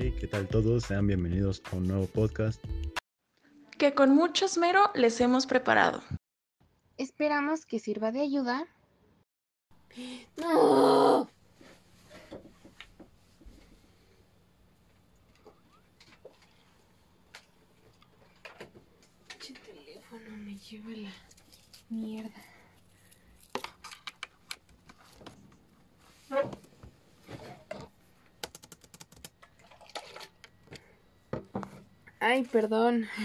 [0.00, 0.84] Hey, ¿qué tal todos?
[0.84, 2.64] Sean bienvenidos a un nuevo podcast.
[3.78, 6.04] que con mucho esmero les hemos preparado.
[6.98, 8.68] Esperamos que sirva de ayuda.
[10.36, 11.28] ¡No!
[19.40, 21.12] Teléfono me lleva la
[21.88, 22.44] mierda.
[32.20, 33.08] Ay, perdón.